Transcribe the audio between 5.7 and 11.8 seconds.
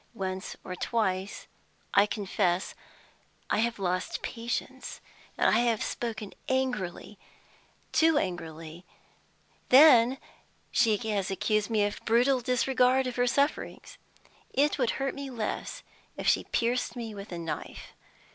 spoken angrily, too angrily; then she has accused